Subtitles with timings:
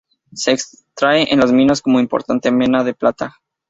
[0.33, 3.35] Se extrae en las minas como importante mena de plata.